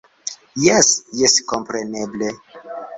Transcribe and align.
-Jes, 0.67 0.89
jes 1.21 1.37
kompreneble 1.55 2.37